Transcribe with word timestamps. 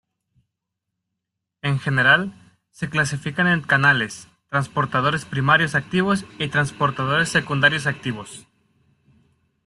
En 1.61 1.77
general, 1.77 2.33
se 2.71 2.89
clasifican 2.89 3.45
en 3.45 3.61
canales, 3.61 4.27
transportadores 4.49 5.25
primarios 5.25 5.75
activos 5.75 6.25
y 6.39 6.47
transportadores 6.47 7.29
secundarios 7.29 7.85
activos. 7.85 8.47